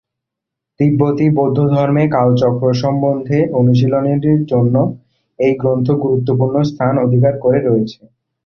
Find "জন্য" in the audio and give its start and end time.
4.51-4.75